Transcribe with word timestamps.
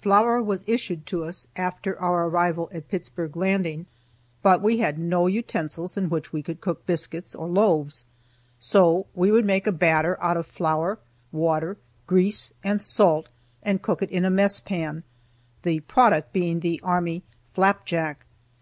Flour 0.00 0.42
was 0.42 0.64
issued 0.66 1.04
to 1.04 1.22
us 1.24 1.46
after 1.54 2.00
our 2.00 2.28
arrival 2.28 2.70
at 2.72 2.88
Pittsburg 2.88 3.36
Landing, 3.36 3.84
but 4.40 4.62
we 4.62 4.78
had 4.78 4.98
no 4.98 5.26
utensils 5.26 5.98
in 5.98 6.08
which 6.08 6.32
we 6.32 6.42
could 6.42 6.62
cook 6.62 6.86
biscuits, 6.86 7.34
or 7.34 7.46
loaves. 7.46 8.06
So 8.58 9.04
we 9.14 9.30
would 9.30 9.44
make 9.44 9.66
a 9.66 9.72
batter 9.72 10.16
out 10.18 10.38
of 10.38 10.46
flour, 10.46 10.98
water, 11.30 11.76
grease, 12.06 12.54
and 12.64 12.80
salt, 12.80 13.28
and 13.62 13.82
cook 13.82 14.00
it 14.00 14.08
in 14.08 14.24
a 14.24 14.30
mess 14.30 14.60
pan, 14.60 15.02
the 15.60 15.80
product 15.80 16.32
being 16.32 16.60
the 16.60 16.80
army 16.82 17.22
"flapjack." 17.52 18.24